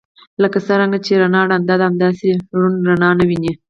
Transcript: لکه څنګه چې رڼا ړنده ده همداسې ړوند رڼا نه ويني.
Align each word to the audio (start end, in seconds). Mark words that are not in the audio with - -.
لکه 0.41 0.57
څنګه 0.67 0.97
چې 1.05 1.13
رڼا 1.21 1.41
ړنده 1.49 1.75
ده 1.79 1.85
همداسې 1.89 2.27
ړوند 2.59 2.77
رڼا 2.89 3.09
نه 3.19 3.23
ويني. 3.29 3.51